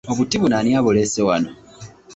Obuti 0.11 0.35
buno 0.41 0.55
ani 0.57 0.71
abuleese 0.79 1.21
wano? 1.27 1.49